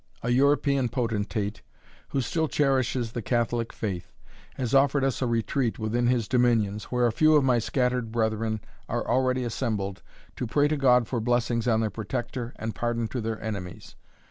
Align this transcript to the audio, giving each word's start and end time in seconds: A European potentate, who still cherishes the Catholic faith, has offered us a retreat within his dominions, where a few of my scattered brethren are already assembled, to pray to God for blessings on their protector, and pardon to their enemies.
A 0.23 0.31
European 0.31 0.89
potentate, 0.89 1.61
who 2.09 2.21
still 2.21 2.47
cherishes 2.47 3.11
the 3.11 3.21
Catholic 3.21 3.71
faith, 3.71 4.11
has 4.55 4.73
offered 4.73 5.03
us 5.03 5.21
a 5.21 5.27
retreat 5.27 5.77
within 5.77 6.07
his 6.07 6.27
dominions, 6.27 6.85
where 6.85 7.05
a 7.05 7.11
few 7.11 7.35
of 7.35 7.43
my 7.43 7.59
scattered 7.59 8.11
brethren 8.11 8.61
are 8.89 9.07
already 9.07 9.43
assembled, 9.43 10.01
to 10.37 10.47
pray 10.47 10.67
to 10.69 10.75
God 10.75 11.07
for 11.07 11.19
blessings 11.19 11.67
on 11.67 11.81
their 11.81 11.91
protector, 11.91 12.51
and 12.55 12.73
pardon 12.73 13.09
to 13.09 13.21
their 13.21 13.39
enemies. 13.43 13.95